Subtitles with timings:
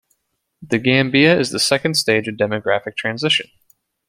[0.63, 3.51] The Gambia is in the second stage of demographic transition.